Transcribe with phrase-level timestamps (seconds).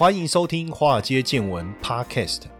[0.00, 2.44] 欢迎收听《华尔街见闻》Podcast。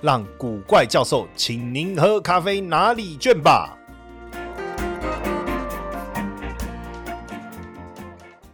[0.00, 3.77] 让古怪教授请您喝咖啡拿礼券吧。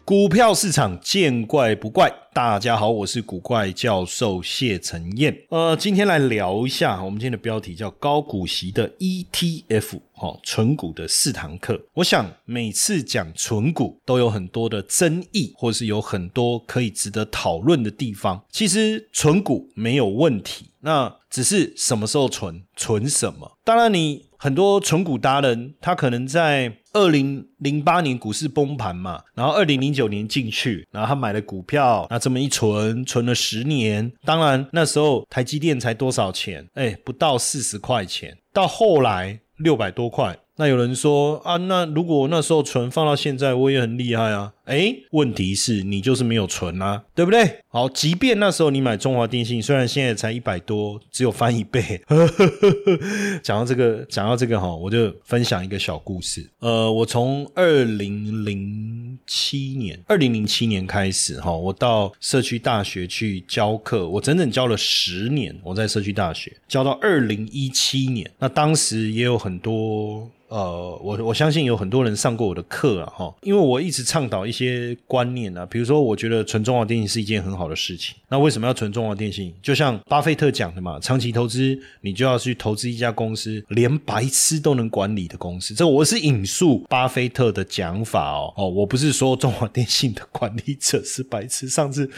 [0.06, 2.12] 股票市场见怪不怪。
[2.34, 5.34] 大家好，我是古怪教授谢承彦。
[5.48, 11.80] 呃，今天来聊一下，我们今天的标题叫高股息的 ETF，哈，纯股的四堂课。
[11.94, 18.44] 我想每次讲纯股都有很多的争议，或是有很多可以值得讨论的地方。
[18.50, 23.50] 其实纯股没有问题，那只是什么时候存，存什么。
[23.64, 26.70] 当然，你很多纯股达人，他可能在。
[26.92, 34.12] 二零零八年股市崩盘嘛，然后二零零九年进去，然后他买了股票，那这么一存，存了十年。
[34.24, 36.64] 当然那时候台积电才多少钱？
[36.74, 38.36] 哎，不到四十块钱。
[38.52, 40.38] 到后来六百多块。
[40.56, 44.52] 那有人说啊，那如果那时候存放到现在，我也很厉害啊。
[44.64, 47.58] 哎，问题是你就是没有存啊，对不对？
[47.68, 52.00] 好，即便那时候你买中华电信，虽然现在才一百多，只有翻一倍。
[52.06, 56.48] 呵呵呵讲到这个，讲到这个哈，我就分享一个小故事。
[56.60, 65.54] 呃，我从二零零七年，二零零七年开始哈，我到社区大学去教课，我整整教了十年。
[65.62, 70.30] 我在社区大学教到二零一七年，那当时也有很多。
[70.48, 78.14] 呃，我我相信有很多人上过我的课啊，哈，因为我一直倡导一些观念啊，比如说，我觉得纯中华电影是一件很好的事情。
[78.34, 79.54] 那为什么要存中华电信？
[79.62, 85.72] 就像巴菲特讲的嘛，长期投资你就要去投资一家公司，连白痴都能管理的公司。
[85.72, 91.68] 这我是引述巴菲特的讲法哦，哦，我不是说中华电信的管理者是白痴。
[91.68, 92.10] 上次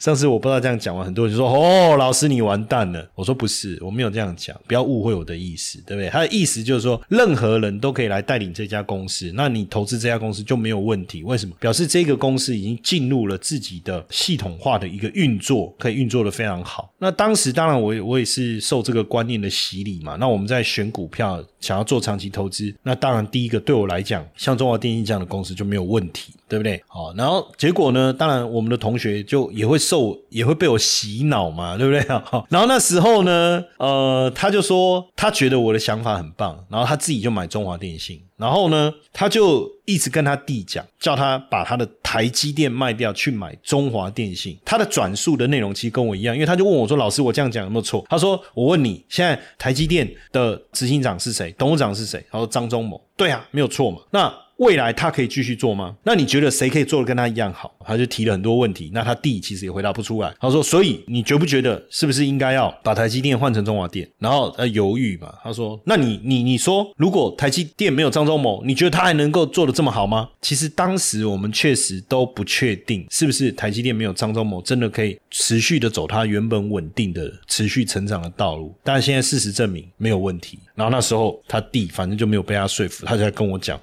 [0.00, 3.06] 上次我不知道这样讲完，很多人就说哦，老师你完蛋了。
[3.14, 6.08] 我说不是，我没有这样讲，不要误会我的意思，对不对？
[6.08, 7.68] 他的意思就是说，任何人。
[7.78, 11.22] 都可以来带领这家公司，那你投资这家公司就没有问题。
[11.22, 11.54] 为什么？
[11.60, 16.92] 表示这个公司已经进入了自己的系统化的一个运作，可以运作的非常好。
[16.98, 20.16] 那当时当然，我我也是受这个观念的洗礼嘛。
[20.16, 26.32] 那我们在选股票，想要做长期投资，那当然第一个对我来讲，像中华电信这样的公司就没有问题。
[26.48, 26.82] 对不对？
[26.86, 28.10] 好，然后结果呢？
[28.10, 32.00] 当然，我们的同学就也会受，也会被我洗脑嘛，对不对？
[32.24, 44.56] 好，然后那时候呢，呃，他就说他觉得我的想法很棒，然后他自己就买中华电信，然后呢，他就一直跟他弟讲，叫他把他的台积电卖掉去买中华电信。
[44.64, 51.52] 他的转述的内容其实跟我一样，因为他就问我说：“老师，我这样讲有没有错？”他说：“我问你，现在台积电的执行长是谁？
[51.58, 53.98] 董事长是谁？”他说：“张忠谋。”对啊，没有错嘛。
[54.10, 55.96] 那未来他可以继续做吗？
[56.02, 57.74] 那你觉得谁可以做的跟他一样好？
[57.84, 58.90] 他就提了很多问题。
[58.92, 60.34] 那他弟其实也回答不出来。
[60.40, 65.32] 他说：“所以你觉不觉得是不是应该要把台积电换成中华电？”然后他犹豫嘛。
[65.42, 78.74] 他说：“那你你你说，如果台积电没有张忠谋，你觉得他还能够做的这么好吗？”其实当时我们确实都不确定是不是台积电没有张忠谋真的可以持续的走他原本稳定的持续成长的道路。
[78.82, 80.58] 但是现在事实证明没有问题。
[80.74, 83.80] 然后那时候他弟反正就没有被他说服，他就在跟我讲。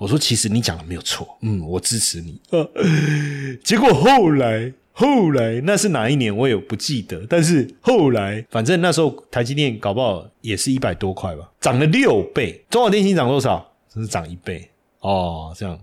[0.00, 2.40] 我说：“其实你讲的没有错，嗯，我支持你。
[3.62, 12.64] ”结果后来，后来那是哪一年我也不记得，但是后来，反正那时候台积电搞不好也是一百多块吧，涨了六倍。
[12.70, 13.70] 中华电信涨多少？
[13.92, 15.78] 只是涨一倍哦，这样。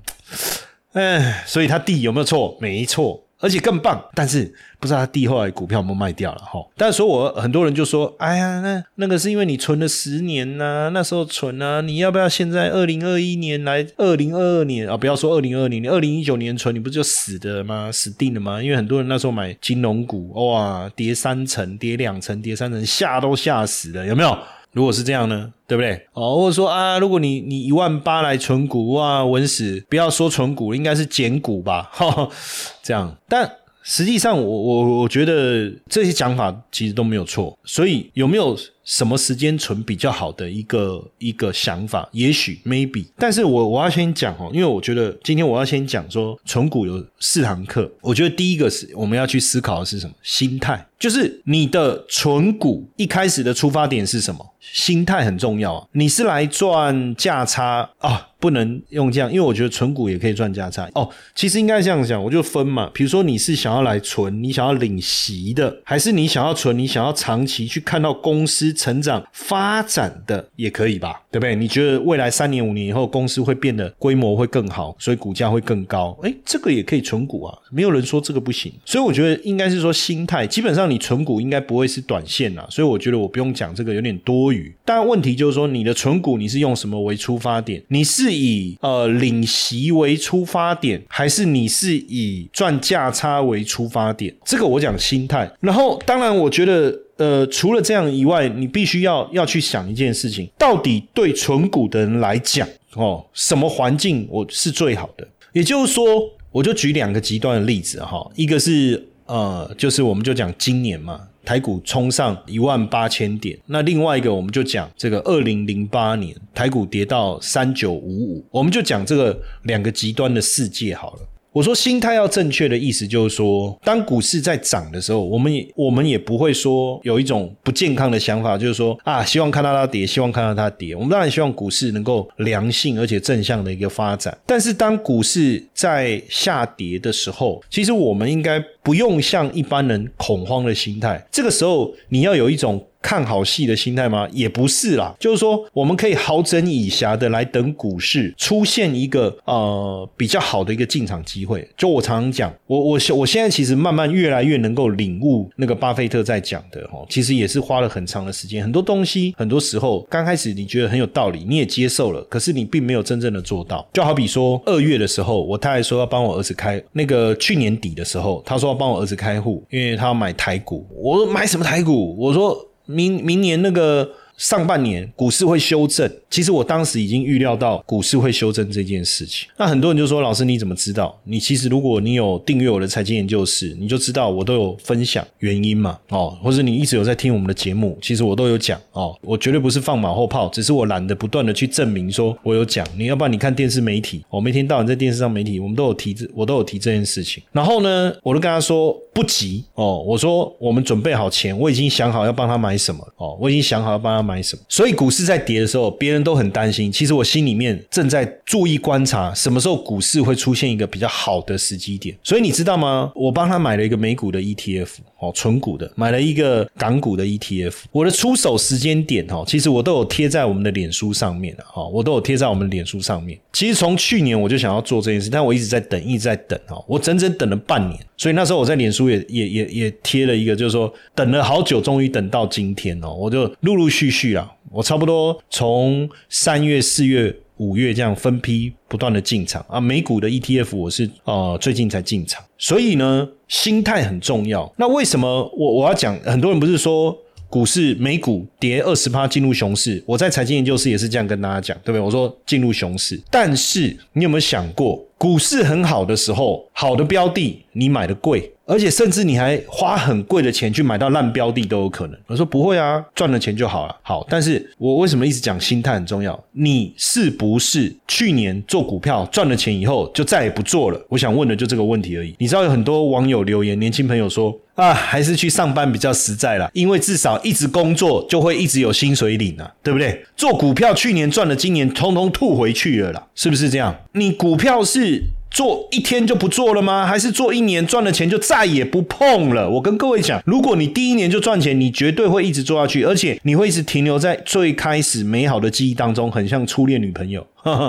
[0.93, 2.57] 哎，所以他弟有没有错？
[2.59, 3.23] 没错。
[3.39, 6.59] 而且更棒，但是不知道他弟后来股票有没有卖掉了哈。
[6.75, 14.97] 但是说我很多人就说，哎呀，那那个是因为你存了十年呐，那时候存啊，你要不要现在二零二一年来二零二二年啊？
[14.97, 17.91] 不要说二零二零年，二零一九年存，你不就死的吗？
[17.91, 18.61] 死定了吗？
[18.61, 24.37] 因为很多人那时候买金融股，哇，跌三成，跌两成，跌三成，吓都吓死了，有没有？
[24.77, 25.99] 如果是这样呢，对不对？
[26.13, 31.89] 哦，或者说啊，如果你你一万八来存股啊，文史不要说存股，应该是减股吧？
[31.91, 32.29] 哈，
[32.83, 33.17] 这样。
[33.27, 33.51] 但
[33.81, 37.57] 实际上，我我我觉得这些讲法其实都没有错。
[37.65, 38.55] 所以有没有
[38.87, 50.87] 什么时间存比较好的一个一个想法，也许 maybe，但是我我要先讲哦，因为我觉得今天我要先讲说存股有四堂课，我觉得第一个是我们要去思考的是什么心态。
[50.97, 54.43] 就是你的存股一开始的出发点是什么？
[54.59, 55.87] 心态很重要啊！
[55.91, 58.29] 你是来赚价差啊？
[58.39, 61.07] 不能用这样，因为我觉得存股也可以赚价差哦。
[61.35, 62.89] 其实应该这样讲，我就分嘛。
[62.95, 71.23] 比如说你是想要来存，你想要领息的，还是你想要存，你想要长期去看到公司成长发展的，也可以吧？
[71.31, 71.55] 对不对？
[71.55, 76.15] 你觉得未来三年五年以后公司会变得规模会更好，所以股价会更高？
[76.21, 78.71] 哎，这个也可以存股啊，没有人说这个不行。
[78.85, 82.67] 所以我觉得应该是说心态，基本上你存股应该不会是短线啦。
[82.69, 84.71] 所以我觉得我不用讲这个有点多余。
[84.85, 87.81] 但问题就是说，你的存股你是用什么为出发点？
[87.87, 94.35] 你是是以呃领息为出发点，还是你是以赚价差为出发点？
[94.43, 95.47] 这个我讲心态。
[95.59, 105.27] 然后，当然，我觉得呃，除了这样以外，你必须要要去想一件事情：到底对纯股的人来讲，哦，什么环境我是最好的？
[105.53, 106.03] 也就是说，
[106.51, 111.21] 我就举两个极端的例子哈，一个是呃，就是我们就讲今年嘛。
[111.47, 121.19] 台股冲上一万八千点，那另外一个我们就讲这个二零零八年台股跌到三九五五，我们就讲这个两个极端的世界好了。
[121.57, 130.93] 我说心态要正确的意思就是说，当股市在涨的时候，我们也我们也不会说有一种不健康的想法，就是说啊，希望看到它跌，希望看到它跌。
[130.93, 134.37] 我们当然希望股市能够良性而且正向的一个发展。
[134.45, 141.25] 但是当股市在下跌的时候，其实我们应该不用像一般人恐慌的心态。
[141.31, 142.85] 这个时候，你要有一种。
[143.07, 144.27] 看好戏的心态吗？
[144.33, 151.65] 也不是啦，就是说我们可以好整以暇的来等股市出现一个呃比较好的一个进场机会。
[151.77, 163.87] 就我常常讲，我我我现在其实慢慢越来越能够领悟那个巴菲特在讲的哦，其实也是花了很长的时间，很多东西很多时候刚开始你觉得很有道理，你也接受了，可是你并没有真正的做到。
[163.93, 170.85] 就好比说二月的时候，我太太说要帮我儿子开那个去年底的时候，他说要帮我儿子开户，因为他要买台股。
[170.93, 172.13] 我说买什么台股？
[172.19, 172.67] 我说。
[172.87, 176.11] 明明年那个上半年股市会修正。
[176.29, 179.47] 其实我当时已经预料到股市会修正这件事情。
[179.57, 185.97] 那很多人就说：“老师你怎么知道？”你其实如果你有订阅我的财经研究室，你就知道我都有分享原因嘛。
[186.09, 189.17] 哦，或者你一直有在听我们的节目，其实我都有讲哦。
[189.21, 192.85] 我绝对不是放马后炮，只是我懒得不断的去证明说我有讲。
[192.97, 197.41] 你要不然你看电视媒体，我每天到晚在电视上媒体，我们都有提这，我都有提这件事情。
[197.53, 200.03] 然后呢，我都跟他说不急哦。
[200.05, 203.37] 我说我们准备好钱，我已经想好要帮他买什么哦。
[203.39, 204.61] 我已经想好要帮他买什么。
[204.67, 206.16] 所以股市在跌的时候，别人。
[206.23, 212.15] 都很担心，其实我心里面正在注意观察，什么时候股市会出现一个比较好的时机点。
[212.23, 213.11] 所以你知道吗？
[213.15, 214.87] 我帮他买了一个美股的 ETF，
[215.19, 217.73] 哦，纯股的，买了一个港股的 ETF。
[217.91, 223.39] 我的出手时间点，哈，其实我都有贴在我们的脸书上面的，哈，我都有贴在我们脸书上面。
[223.53, 227.99] 其实从去年我就想要做这件事，但我一直在等，一直在等，哈，我整整等了半年。
[228.15, 239.79] 所以那时候我在脸书也也也也贴了一个，就是说等了好久，终于等到今天哦，我就陆陆续续啊，我差不多从三月、四月、五月这样分批不断的进场啊。
[239.79, 244.71] 美股的 ETF 我是呃最近才进场，所以呢心态很重要。
[244.77, 245.27] 那为什么
[245.57, 246.17] 我我要讲？
[246.21, 247.17] 很多人不是说
[247.49, 250.03] 股市美股跌二十趴进入熊市？
[250.05, 251.99] 我在财经研究室也是这样跟大家讲，对不对？
[251.99, 255.03] 我说进入熊市，但是你有没有想过？
[255.17, 262.19] 股市很好的时候，好的标的你买的贵，而且甚至你还花很贵的钱去买到烂标的都有可能。
[262.27, 263.95] 我说不会啊，赚了钱就好了。
[264.03, 266.37] 好，但是我为什么一直讲心态很重要？
[266.51, 271.01] 你是不是去年做股票赚了钱以后就再也不做了？
[271.07, 272.35] 我想问的就这个问题而已。
[272.39, 280.25] 你知道有很多网友留言，年轻朋友说啊，还是去上班比较实在啦，因为至少一直工作就会一直有薪水领啊，对不对？
[280.35, 283.95] 做股票去年赚了，今年通通吐回去了啦，是不是这样？
[284.11, 285.23] 你股票是。
[285.57, 287.03] 做一天就不做了吗？
[287.03, 289.67] 还是做一年赚了钱就再也不碰了？
[289.67, 297.43] 我跟各位讲，如果你第一年就赚钱，你绝对会一直做下去，而且你会一直停留在最开始美好的记忆当中，很像初恋女朋友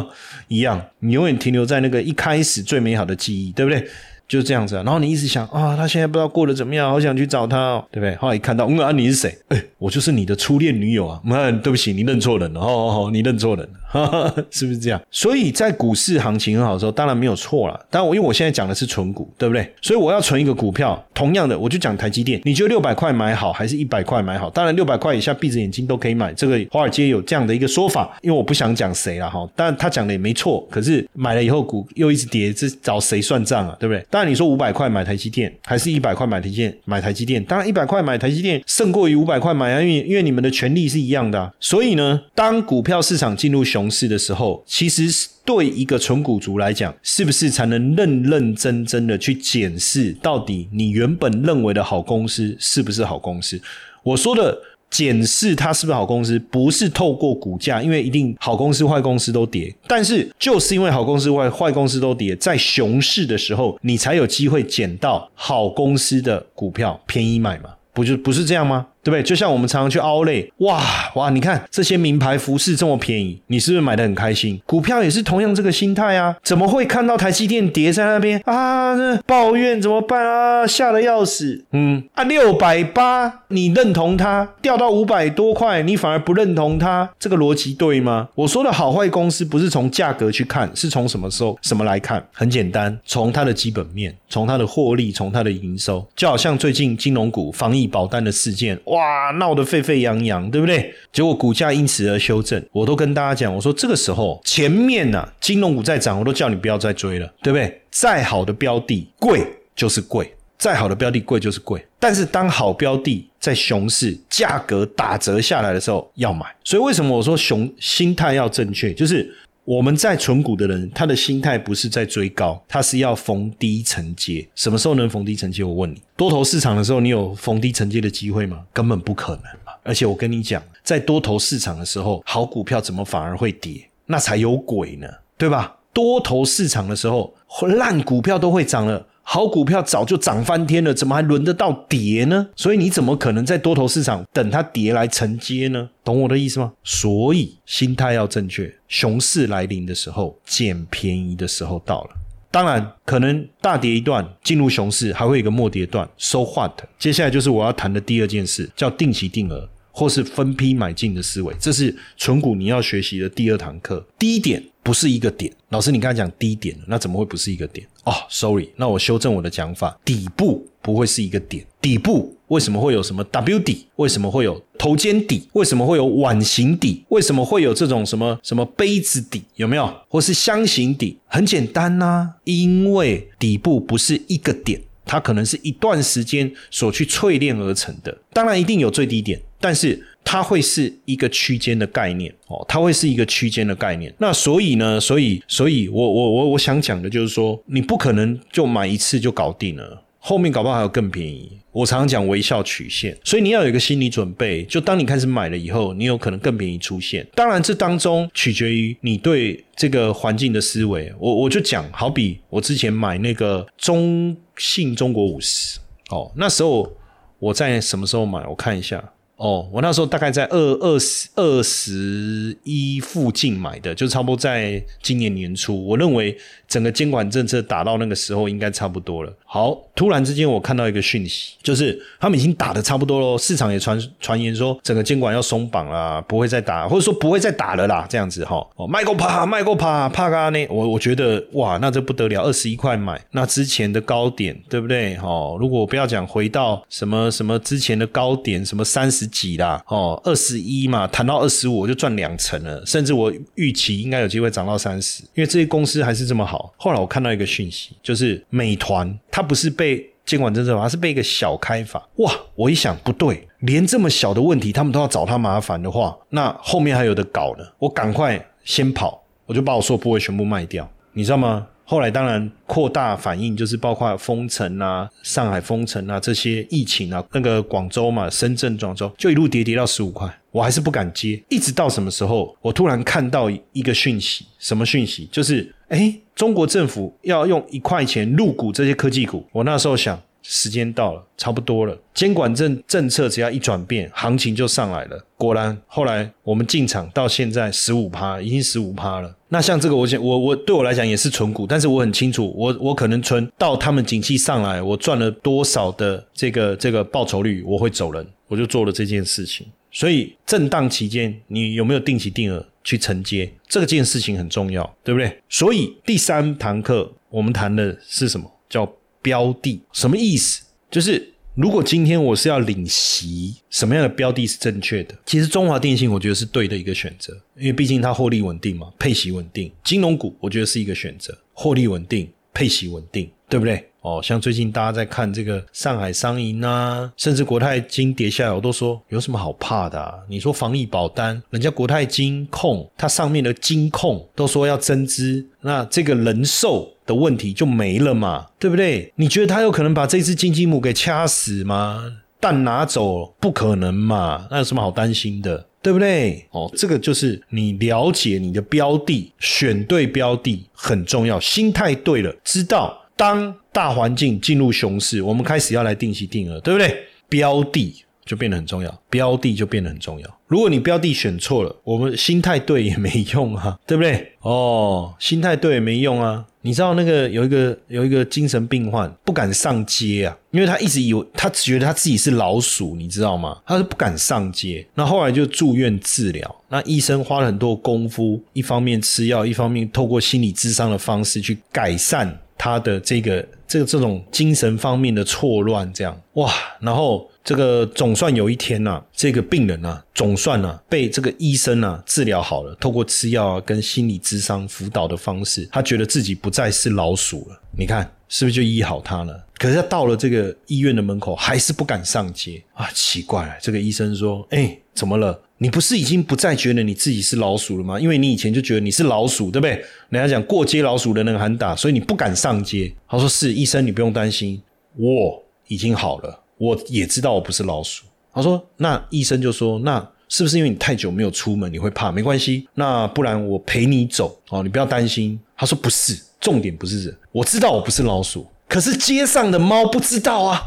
[0.49, 3.87] 一样，你永远停留在那个一开始最美好的记忆，对不对？
[4.27, 4.77] 就是这样子。
[4.77, 8.15] 啊然后你一直想啊，他现在不知道过得怎么样，好想去找他，哦，对不对？
[8.17, 9.39] 后来一看到，嗯啊，你是谁？
[9.49, 11.21] 哎，我就是你的初恋女友啊！
[11.27, 13.71] 嗯，对不起，你认错人了，哦哦，你认错人了。
[14.51, 15.01] 是不是这样？
[15.11, 17.81] 所以在股市行情很好的时候，当然没有错了。
[17.91, 19.73] 但我因为我现在讲的是存股，对不对？
[19.81, 22.41] 所以我要存一个股票，同样的，我就讲台积电。
[22.45, 24.51] 你觉得六百块买好，还是一百块买好？
[24.51, 26.33] 当然六百块以下闭着眼睛都可以买。
[26.35, 29.49] 这个华尔街有这样的一个说法，因为我不想讲谁了哈。
[29.55, 30.67] 但他讲的也没错。
[30.71, 33.77] 可是买了以后股又一直跌，这找谁算账啊？
[33.79, 34.05] 对不对？
[34.11, 36.77] 当然你说五百块买台积电，还是一百块买台积电？
[36.85, 41.53] 买台积电，当然一百块买台积电胜过于五百块买啊，因为因为你们的权利是一样的。
[41.61, 53.61] 所以呢，当股票市场进入熊熊市的时候，其实是对一个纯股族来讲，是不是才能认认真真的去检视，到底你原本认为的好公司是不是好公司？
[54.03, 54.59] 我说的
[54.91, 59.73] 检视它是不是好公司，不是透过股价，因为一定好公司、坏公司都跌。
[59.87, 67.71] 但是就是因为好公司、坏坏公司都跌，在熊市的时候，你才有机会捡到好公司的股票，便宜买嘛？
[67.93, 68.87] 不就不是这样吗？
[69.09, 69.23] 对不对？
[69.23, 70.83] 就像我们常常去凹类，哇
[71.15, 74.61] 哇，你看这些名牌服饰这么便宜，你是不是买的很开心？
[74.67, 78.95] 股票也是同样这个心态啊，怎么会看到台积电跌在那边啊？
[79.27, 80.67] 抱怨怎么办啊？
[80.67, 81.65] 吓得要死。
[81.73, 88.29] 嗯啊，六百八，你认同它掉到五百多块，你反而不认同它，这个逻辑对吗？
[88.35, 92.23] 我说的好坏公司不是从价格去看，是从什么时候什么来看？
[92.35, 98.98] 很简单，从它的基本面，从它的获利，从它的营收，就好像最近金融股防疫保单的事件，哇。
[98.99, 100.93] 哇，闹得沸沸扬扬，对不对？
[101.13, 102.61] 结果股价因此而修正。
[102.73, 107.81] 我都跟大家讲，我说这个时候前面呢，金融股在涨，我都叫你不要再追了，对不对？
[107.91, 111.85] 再好的标的贵就是贵，再好的标的贵就是贵。
[112.01, 116.47] 但是当好标的在熊市价格打折下来的时候，要买。
[116.65, 118.93] 所以为什么我说熊心态要正确？
[118.93, 119.33] 就是。
[119.69, 124.49] 我们在存股的人，他的心态不是在追高，他是要逢低承接。
[124.55, 125.63] 什么时候能逢低承接？
[125.63, 128.65] 我问你，多头市场的时候，你有逢低承接的机会吗？
[128.73, 129.75] 根本不可能嘛！
[129.83, 133.87] 而且我跟你讲，在多头市场的时候，好股票怎么反而会跌？
[134.07, 135.07] 那才有鬼呢，
[135.37, 135.77] 对吧？
[135.93, 137.35] 多头市场的时候，
[137.77, 139.07] 烂股票都会涨了。
[139.31, 142.49] 好股票早就涨翻天了，怎么还轮得到跌呢？
[142.57, 145.91] 所以你怎么可能在多头市场等它跌来承接呢？
[146.03, 146.73] 懂我的意思吗？
[146.83, 152.11] 所以心态要正确，熊市来临的时候，捡便宜的时候到了。
[152.51, 156.09] 当然，可能大跌一段进入熊市，还会有一个末跌段。
[156.17, 156.73] So what？
[156.99, 164.07] 接下来就是我要谈的第二件事，叫定期定额或是分批买进的思维，这是纯股你要学习的第二堂课。
[164.17, 164.63] 低点。
[164.81, 167.87] 不是一个点，老师，你刚才讲低点那怎么会不是一个点？
[168.05, 173.87] 哦，sorry，那我修正我的讲法，底部不会是一个点，底部为什么会有什么 W 底？
[173.97, 175.47] 为什么会有头肩底？
[175.53, 177.05] 为什么会有碗形底？
[177.11, 179.43] 为什么会有这种什么什么杯子底？
[179.57, 179.95] 有没有？
[180.09, 181.19] 或是箱形底？
[181.27, 190.05] 很简单呐，因为底部不是一个点，它可能是一段时间所去淬炼而成的，当然一定有最低点，但是。
[190.25, 194.13] 它会是一个区间的概念哦，它会是一个区间的概念。
[194.19, 201.59] 那所以呢，所以，所以我我我我想讲的就是说，你不可能就买一次就搞定了，后面搞不好还有更便宜。
[201.73, 207.27] 我常常讲微笑曲线，所以你要有一个心理准备，就当你开始买了以后，你有可能更便宜出现。
[207.35, 211.11] 当然，这当中取决于你对这个环境的思维。
[211.19, 215.79] 我我就讲，好比我之前买那个中信中国五十
[216.11, 216.95] 哦，那时候
[217.39, 218.47] 我在什么时候买？
[218.47, 219.03] 我看一下。
[219.37, 225.87] 哦，我那时候大概在二二十二十一附近买的，就差不多在今年年初。
[225.87, 226.37] 我认为
[226.69, 229.33] 整个监管政策打到那个时候，应该差不多了。
[229.47, 238.67] 好，突然之间我看到一个讯息，就是他们已经打的差不多喽，市场也传传言说整个监管要松绑啦，不会再打，或者说不会再打了啦，这样子哈。
[238.77, 240.67] 哦，卖过怕，卖过怕，怕咖呢？
[240.69, 245.17] 我我觉得哇，那这不得了，二十一块买，那之前的高点对不对？
[245.23, 249.29] 哦，如果不要讲回到什么什么之前的高点，什么三十。
[249.29, 249.85] 几啦？
[249.89, 256.58] 哦，二十一嘛，谈到二十五我就赚两成了，甚至我预期应该有机会涨到三十，因为这些公司还是这么好。
[256.77, 262.07] 后来我看到一个讯息，就是美团它不是被监管政策，而是被一个小开法。
[262.17, 262.33] 哇！
[262.55, 267.65] 我一想不对，连这么小的问题他们都要找他麻烦的话，那后面还有的搞呢。
[267.79, 271.67] 我赶快先跑，我就把我所有部位全部卖掉，你知道吗？
[271.85, 285.29] 后来当然扩大反应，就是包括封城啊、上海封城啊这些疫情啊，那个广州嘛、深圳、广州就一路跌跌到十五块，我还是不敢接，一直到什么时候，我突然看到一个讯息，什么讯息？
[285.31, 290.21] 就是哎，中国政府要用一块钱入股这些科技股，我那时候想。
[290.51, 291.95] 时间到了，差不多了。
[292.15, 295.23] 监管政政策只要一转变，行情就上来了。
[295.37, 299.37] 果然，后来我们进场到现在十五趴，已经十五趴了。
[299.49, 309.67] 那像这个，我想我我对我来讲也是存股，但是我很清楚，我我可能存到他们景气上来，我赚了多少的这个这个报酬率，我会走人，我就做了这件事情。
[309.91, 313.51] 所以震荡期间，你有没有定期定额去承接？
[313.67, 315.41] 这件事情很重要，对不对？
[315.49, 318.51] 所以第三堂课我们谈的是什么？
[318.69, 318.91] 叫
[319.23, 320.63] 标的，什么意思？
[320.91, 325.15] 就是如果今天我是要领息，什么样的标的是正确的？
[325.27, 329.73] 其实中华电信我觉得是对的一个选择，因为毕竟它获利稳定嘛，配息稳定。
[329.83, 333.89] 金融股我觉得是一个选择，获利稳定，配息稳定，对不对？
[334.09, 340.19] 哦，像最近大家在看这个上海商银啊，甚至国泰金跌下来，我都说有什么好怕的？
[340.29, 349.13] 你说防疫保单，人家国泰金控，它上面的金控都说要增资，那这个人寿的问题就没了嘛，对不对？
[349.17, 352.03] 你觉得他有可能把这只金鸡母给掐死吗？
[352.41, 354.47] 蛋拿走不可能嘛？
[354.51, 355.67] 那有什么好担心的？
[355.81, 356.47] 对不对？
[356.51, 362.98] 哦，这个就是你了解你的标的，选对标的很重要，心态对了，知道。
[363.19, 367.03] 当大环境进入熊市，我们开始要来定期定额，对不对？
[367.29, 370.39] 标的就变得很重要，标的就变得很重要。
[370.47, 374.33] 如果你标的选错了，我们心态对也没用啊， 对不对？
[374.43, 376.47] 哦，心态对也没用啊。
[376.61, 383.59] 你知道那个有一个有一个精神病患不敢上街啊，因为他一直以为他觉得他自己是老鼠，你知道吗？
[383.67, 386.57] 他是不敢上街，那后来就住院治疗。
[386.69, 392.39] 那医生花了很多功夫，一方面吃药，一方面透过心理智商的方式去改善。
[392.59, 407.61] 他的这个这个这种精神方面的错乱，这样哇，然后这个总算有一天呐，这个病人啊，总算呢被这个医生啊治疗好了，透过吃药啊跟心理智商辅导的方式，他觉得自己不再是老鼠了。
[407.77, 409.45] 你看是不是就医好他了？
[409.59, 412.89] 可是他到了这个医院的门口，还是不敢上街啊！
[412.95, 415.39] 奇怪了，这个医生说：“哎，怎么了？
[415.57, 417.99] 你不是已经不再觉得你自己是老鼠了吗？
[417.99, 419.85] 因为你以前就觉得你是老鼠，对不对？
[420.11, 424.63] 人家讲过街老鼠的那个喊打，所以你不敢上街。”他说：“是医生，你不用担心，
[424.95, 432.13] 我已经好了，我也知道我不是老鼠。”他说：“那医生就说，那是不是因为你太久没有出门，你会怕？
[432.13, 440.63] 没关系，那不然我陪你走哦，你不要担心。”他说：“不是，重点不是这，我知道我不是老鼠。”可是街上的猫不知道啊，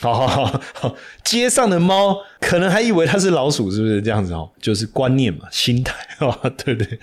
[0.00, 4.50] 好好好，街上的猫可能还以为它是老鼠，是不是这样子哦？
[4.60, 6.98] 就是观念嘛，心态啊， 对不对？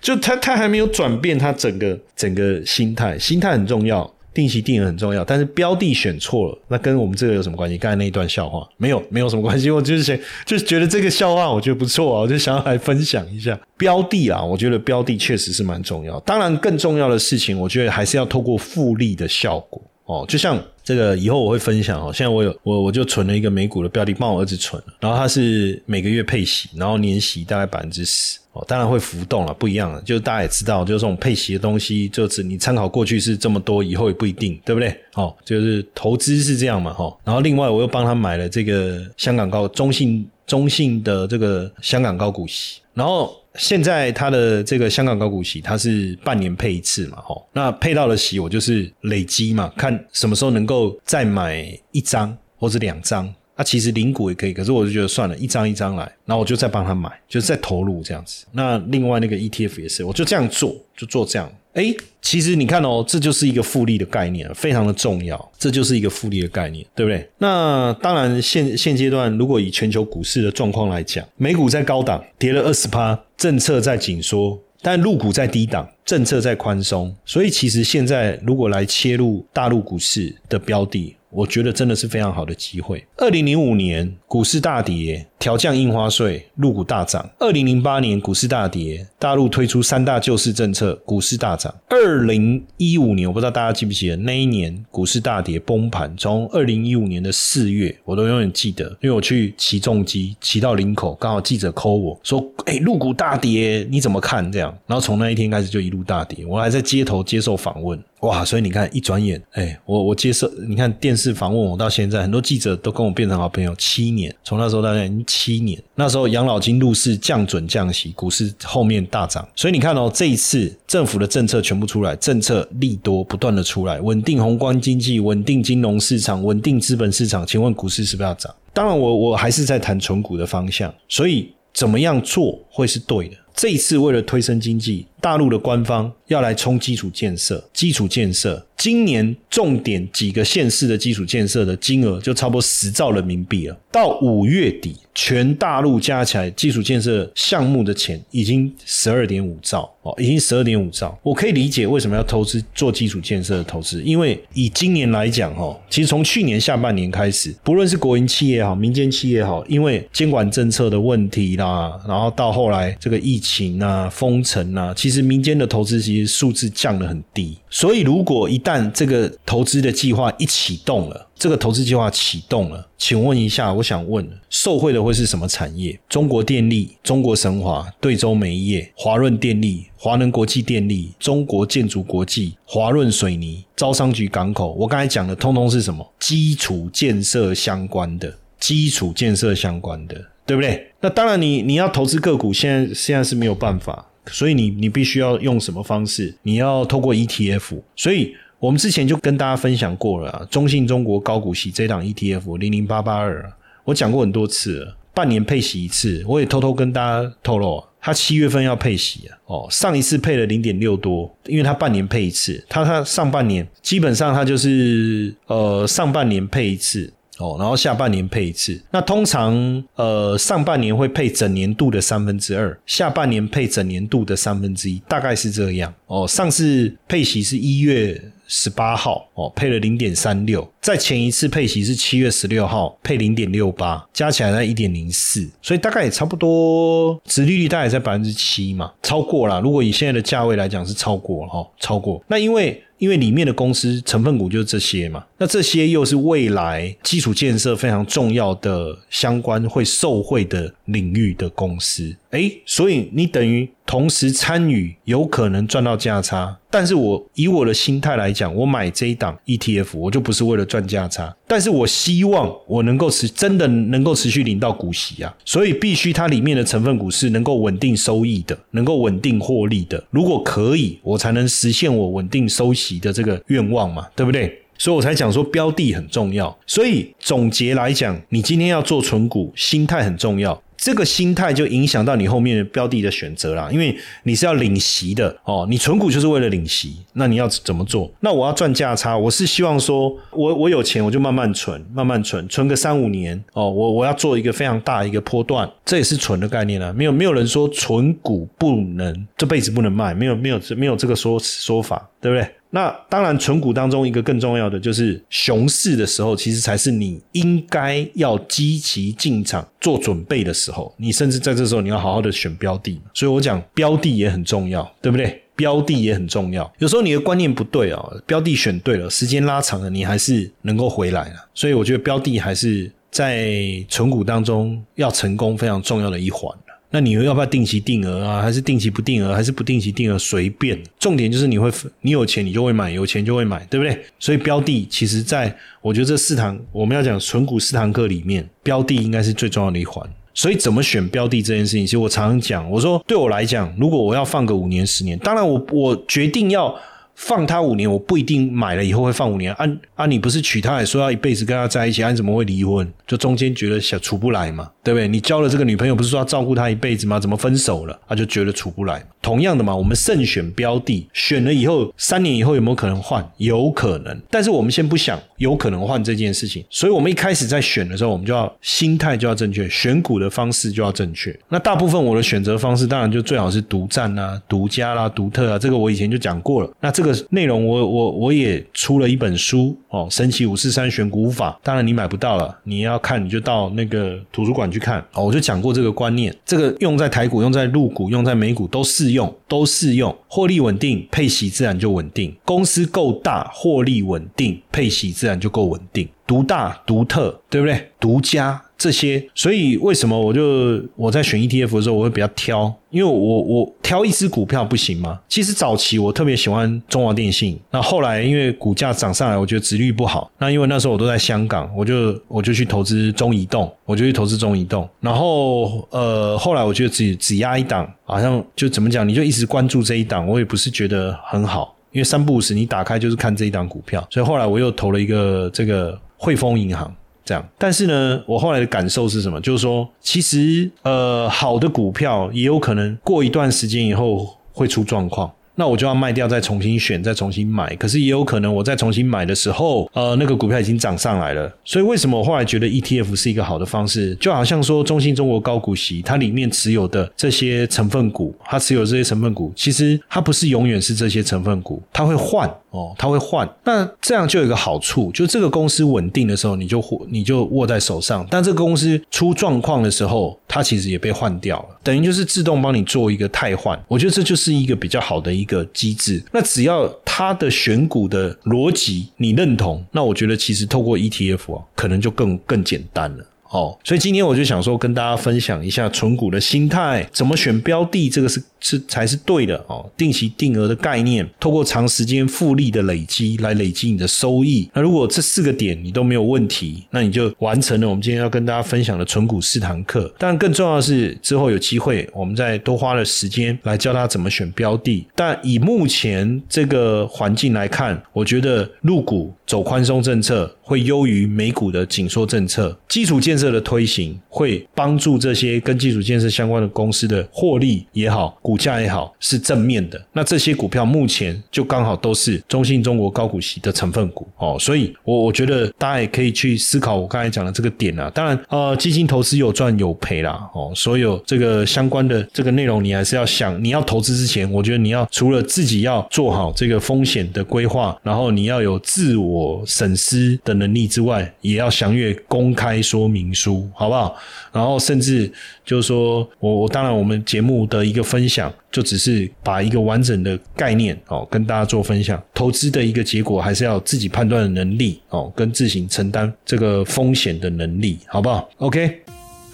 [0.00, 4.10] 就它它还没有转变，它整个整个心态，心态很重要。
[4.32, 7.78] 定期定额很重要，但是标的选错了，那跟我们这个有什么关系？
[7.78, 9.70] 刚才那一段笑话没有，没有什么关系。
[9.70, 14.44] 我就是想，就是觉得这个笑话我觉得不错啊，我就想要来分享一下标的啊。
[14.44, 20.24] 我觉得标的确实是蛮重要，当然更重要的事情，我觉得还是要透过复利的效果哦。
[20.26, 28.38] 就像这个以后我会分享哦，现在我有我我就存了一个美股的标的，帮我儿子存，然后他是每个月配息，然后年息大概百分之十。
[28.52, 30.00] 哦，当然会浮动了，不一样了。
[30.00, 34.98] 就是大家也知道，就是这种配息的东西，就是你参考过去是这么多，以后也不一定，对不对？
[35.12, 37.14] 哦，就是投资是这样嘛，哈。
[37.22, 47.46] 然后另外我又帮他买了这个香港高中信中信的这个香港高股息，然后现在他的这个香港高股息，它是半年配一次嘛，吼。
[47.52, 53.32] 那配到的息我就是累积嘛，看什么时候能够再买一张或者两张。
[53.58, 58.44] 那其实零股也可以，可是我就觉得算了，一张一张来，然后我就再帮他买，就是再投入这样子。
[58.52, 61.50] 那另外那个 ETF 也是，我就这样做，就做这样。
[61.76, 65.52] 哎，其实你看哦，这就是一个复利的概念，非常的重要。
[65.58, 67.28] 这就是一个复利的概念，对不对？
[67.36, 77.14] 那当然，现现阶段如果以全球股市的状况来讲，美股在高档跌了二十趴，政策在紧缩，但陆股在低档，政策在宽松。
[77.26, 83.04] 所以其实现在如果来切入大陆股市的标的，我觉得真的是非常好的机会。
[83.18, 87.28] 二零零五年股市大跌，调降印花税，入股大涨。
[87.38, 91.74] 二零零八年股市大跌，大陆推出三大救市政策，股市大涨。
[91.90, 96.10] 二零一五年，我不知道大家记不记得那一年股市大跌崩盘。
[96.16, 106.46] 从二零一五年的四月，我都永远记得，因为我去骑重机，骑到林口，刚好记者 call 我说：“哎，入股大跌，你怎么看？”这样，然后从那一天开始就一路大跌。
[106.46, 108.02] 我还在街头接受访问。
[108.20, 115.80] 哇，所以你看，一转眼，哎，我我接受，你看电视访问我到现在，很多记者都跟我变成好朋友，七年，从那时候到现在七年。
[115.94, 119.46] 那时候养老金入市降准降息，股市后面大涨。
[119.54, 127.46] 所以你看哦，这一次政府的政策全部出来，政策利多不断的出来，稳定宏观经济，稳定金融市场，稳定资本市场。
[127.46, 128.52] 请问股市是不是要涨？
[128.72, 130.92] 当然，我我还是在谈纯股的方向。
[131.06, 133.36] 所以怎么样做会是对的？
[133.54, 135.06] 这一次为了推升经济。
[135.20, 143.76] 大陆的官方要来冲基础建设，基础建设今年重点几个县市的基础建设的金额就差不多十兆人民币了。
[143.90, 151.18] 到五月底，全大陆加起来基础建设项目的钱已经十二点五兆哦，已经十二点五兆。
[151.22, 167.56] 我可以理解为什么要投资做基础建设的投资，因为以今年来讲哦，其实从去年下半年开始，不论是国营企业也好，民间企业也好，因为监管政策的问题啦，然后到后来这个疫情啊、封城啊，其实民间的投资其实数字降得很低。
[167.70, 175.98] 所以如果一旦这个投资的计划一启动了，这个投资计划启动了，请问一下，我想问，受惠的会是什么产业？
[176.08, 184.72] 中国电力、中国神华、对州煤业、华润电力、华能国际电力、中国建筑国际、华润水泥、招商局港口。
[184.72, 186.10] 我刚才讲的，通通是什么？
[186.18, 190.14] 基础建设相关的，基础建设相关的，
[190.46, 190.90] 对不对？
[191.02, 196.34] 那当然，你你要投资个股，现在现在是没有办法，所以你你必须要用什么方式？
[196.42, 198.34] 你要透过 ETF，所以。
[198.58, 203.52] 我们之前就跟大家分享过了，中信中国高股息这档 ETF 零零八八二，
[203.84, 217.12] 我讲过很多次了，半年配息一次，我也偷偷跟大家透露，它七月份要配息啊，哦，上一次配了零点六多，因为它半年配一次，它它上半年基本上它就是呃上半年配一次。
[217.38, 218.80] 哦，然后下半年配一次。
[218.90, 225.92] 那通常，呃，上半年会配整年度的三分之二，下半年配整年度的三分之一，大概是这样。
[226.06, 230.66] 哦，上次配息是一月十八号，哦，配了零点三六。
[230.80, 239.60] 在前一次配息是七月十六号，配零点六八，加起来在一点零四，所以大概也差不多，殖利率大概在百分之七嘛，超过了。
[239.60, 242.24] 如果以现在的价位来讲，是超过了哈，超过。
[242.28, 242.82] 那因为。
[242.98, 256.58] 因为里面的公司成分股就是这些嘛，那这些又是未来基础建设非常重要的相关会受惠的领域的公司，诶，所以你等于同时参与，有可能赚到价差。
[256.68, 270.02] 但是我以我的心态来讲，我买这一档 ETF，我就不是为了赚价差，但是我希望我能够持真的能够持续领到股息啊，所以必须它里面的成分股是能够稳定收益的，能够稳定获利的。
[270.10, 274.62] 如果可以，我才能实现我稳定收息的这个愿望嘛，对不对？
[274.78, 276.54] 所以我才讲说标的很重要。
[276.66, 280.62] 所以总结来讲，你今天要做存股，心态很重要。
[280.76, 288.10] 这个心态就影响到你后面的标的的选择啦，因为你是要领息的哦，你存股就是为了领息，那你要怎么做？
[288.20, 302.48] 那我要赚价差，我是希望说，我我有钱我就慢慢存，慢慢存，存个三五年哦，我我要做一个非常大一个波段，这也是存的概念啊，没有没有人说存股不能这辈子不能卖，没有没有没有这个说说法，对不对？
[302.70, 310.92] 那当然，存股当中一个更重要的就是熊市的时候，其实才是你应该要积极进场做准备的时候。
[310.96, 313.00] 你甚至在这时候，你要好好的选标的。
[313.14, 315.42] 所以我讲标的也很重要，对不对？
[315.54, 316.70] 标的也很重要。
[316.78, 321.36] 有时候你的观念不对啊，标的选对了，时间拉长了，你还是能够回来的。
[321.54, 323.48] 所以我觉得标的还是在
[323.88, 326.54] 存股当中要成功非常重要的一环。
[326.96, 328.40] 那你要不要定期定额啊？
[328.40, 329.34] 还是定期不定额？
[329.34, 330.18] 还是不定期定额？
[330.18, 330.82] 随便。
[330.98, 334.00] 重点就是你会，你有钱你就会买，有钱就会买，对不对？
[334.18, 340.08] 所以标的其实，在我觉得这四堂我们要讲纯股四堂课里面，标的应该是最重要的一环。
[340.32, 346.74] 所以怎么选标的这件事情，其实我常常讲，我说对我来讲，如果我要放个五年、十年，当然我我决定要。
[347.16, 349.52] 放他五年，我不一定买了以后会放五年。
[349.54, 352.86] 啊啊，你不是娶她也，说要一辈子跟她在一起，啊，你怎么会离婚？
[353.06, 355.08] 就中间觉得想处不来嘛，对不对？
[355.08, 357.18] 你交了这个女朋友，不是说要照顾她一辈子吗？
[357.18, 357.98] 怎么分手了？
[358.06, 359.02] 他就觉得处不来。
[359.22, 363.26] 同样的嘛，我们慎选标的，选了以后三年以后有没有可能换？
[363.38, 366.64] 有可能，但是我们先不想有可能换这件事情。
[366.70, 371.36] 所以我们一开始在选的时候，我们就要心态就要正确，选股的方式就要正确。
[371.48, 375.58] 那大部分我的选择方式，当然就最好是独占啊、独家啦、独特啊。
[375.58, 376.70] 这个我以前就讲过了。
[376.80, 385.24] 那这个内容我我我也出了一本书哦，《神奇五四三选股法》，当然你买不到了，你要看你就到那个图书馆去看哦。
[385.24, 392.34] 我就讲过这个观念，这个用在台股、用在陆股、用在美股都适用，都适用，获利稳定，配息自然就稳定。
[392.44, 396.08] 公司够大，获利稳定，配息自然就够稳定。
[396.26, 397.90] 独大、独特，对不对？
[398.00, 398.60] 独家。
[398.78, 405.18] 这些，所以为什么我就我在选 ETF 的时候，我会比较挑，因为我我挑一只股票不行吗？
[405.28, 426.94] 其实早期我特别喜欢中华电信，那后来因为股价涨上来，我觉得值率不好，那因为那时候我都在香港，我就我就去投资中移动，我就去投资中移动，然后呃后来我觉得只只压一档，好像就怎么讲，你就一直关注这一档，我也不是觉得很好，因为三不五时你打开就是看这一档股票，所以后来我又投了一个这个汇丰银行。
[427.26, 429.40] 这样，但是呢，我后来的感受是什么？
[429.40, 435.30] 就是说，其实呃，好的股票也有可能过一段时间以后会出状况。
[435.58, 437.74] 那我就要卖掉，再重新选，再重新买。
[437.76, 441.50] 可是也有可能，我再重新买的时候，呃，那个股票已经涨上来了。
[441.64, 444.14] 所以为什么我后来觉得 ETF 是一个好的方式？
[444.16, 453.48] 就好像说中信中国高股息，它里面持有的这些成分股，它持有这些成分股，其实它不是永远是这些成分股，它会换哦，它会换。
[453.64, 463.82] 那这样就有一个好处，就这个公司稳定的时候，你就你就握在手上；但这个公司出状况的时候，它其实也被换掉了，等于就是自动帮你做一个汰换。
[463.88, 465.46] 我觉得这就是一个比较好的一。
[465.46, 473.24] 个机制，那只要它的选股的逻辑你认同，那我觉得其实透过 ETF 啊，可能就更更简单了。
[473.50, 479.88] 哦，所以今天我就想说，跟大家分享一下存股的心态，怎么选标的，这个是是才是对的哦。
[479.96, 484.68] 定期定额的概念，透过长时间复利的累积来累积你的收益。
[484.74, 490.12] 那如果这四个点你都没有问题，那你就完成了我们今天要跟大家分享的存股四堂课。
[490.18, 495.06] 但更重要的是，之后有机会我们再多花了时间来教他怎么选标的。
[495.14, 503.36] 但以目前这个环境来看，我觉得入股走宽松政策会优于美股的紧缩政策，基础建。
[503.36, 510.02] 设的推行会帮助这些跟基础建设相关的公司的获利也好，股价也好是正面的。
[510.10, 518.10] 那这些股票目前就刚好都是中信中国高股息的成分股哦，所以我我觉得大家也可以去思考我刚才讲的这个点啊。
[518.14, 533.26] 当然，呃，基金投资有赚有赔啦哦，所有这个相关的这个内容你还是要想，你要投资之前，我觉得你要除了自己要做好这个风险的规划，然后你要有自我审思的能力之外，也要详阅公开说明。
[533.36, 534.16] 书好不好？
[534.50, 535.30] 然后甚至
[535.64, 542.22] 就是说我我当然我们节目的一个分享，就只是把一个完整的概念哦跟大家做分享。
[542.32, 549.05] 投资的一个结果还是要自己判断的能力哦，跟自行承担这个风险的能力，好不好？OK。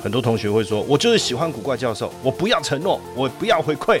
[0.00, 4.00] 很多同学会说：“我就是喜欢古怪教授，我不要承诺，我不要回馈，